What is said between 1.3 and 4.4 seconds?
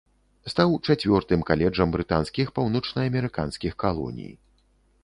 каледжам брытанскіх паўночнаамерыканскіх калоній.